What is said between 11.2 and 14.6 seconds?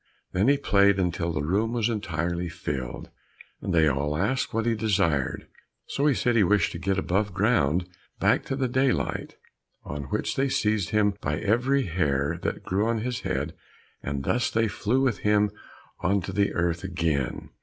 by every hair that grew on his head, and thus